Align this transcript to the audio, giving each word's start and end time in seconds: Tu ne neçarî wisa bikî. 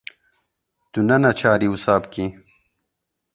Tu 0.91 0.99
ne 1.07 1.15
neçarî 1.23 1.67
wisa 1.73 1.95
bikî. 2.01 2.27